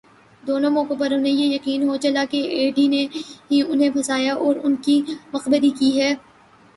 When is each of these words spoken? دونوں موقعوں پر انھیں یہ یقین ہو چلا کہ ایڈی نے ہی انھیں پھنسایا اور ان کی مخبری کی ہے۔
دونوں 0.43 0.69
موقعوں 0.71 0.97
پر 0.99 1.11
انھیں 1.11 1.31
یہ 1.31 1.53
یقین 1.55 1.83
ہو 1.89 1.95
چلا 1.97 2.23
کہ 2.31 2.37
ایڈی 2.51 2.87
نے 2.87 3.05
ہی 3.51 3.61
انھیں 3.61 3.89
پھنسایا 3.89 4.33
اور 4.35 4.55
ان 4.63 4.75
کی 4.75 5.01
مخبری 5.33 5.69
کی 5.79 5.91
ہے۔ 6.01 6.13